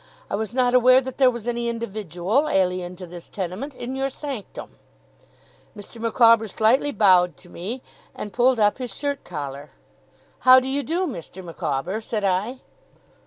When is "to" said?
2.95-3.05, 7.37-7.49